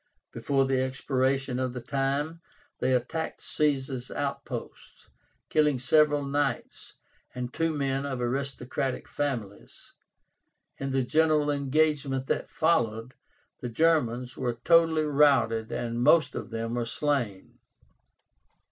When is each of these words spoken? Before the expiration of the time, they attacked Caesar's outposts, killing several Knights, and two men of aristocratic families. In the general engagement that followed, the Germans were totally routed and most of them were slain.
Before 0.31 0.65
the 0.65 0.81
expiration 0.81 1.59
of 1.59 1.73
the 1.73 1.79
time, 1.79 2.41
they 2.79 2.91
attacked 2.91 3.43
Caesar's 3.43 4.09
outposts, 4.09 5.07
killing 5.49 5.77
several 5.77 6.25
Knights, 6.25 6.95
and 7.35 7.53
two 7.53 7.71
men 7.71 8.03
of 8.07 8.19
aristocratic 8.19 9.07
families. 9.07 9.91
In 10.79 10.89
the 10.89 11.03
general 11.03 11.51
engagement 11.51 12.25
that 12.25 12.49
followed, 12.49 13.13
the 13.59 13.69
Germans 13.69 14.35
were 14.35 14.55
totally 14.63 15.03
routed 15.05 15.71
and 15.71 16.01
most 16.01 16.33
of 16.33 16.49
them 16.49 16.73
were 16.73 16.85
slain. 16.85 17.59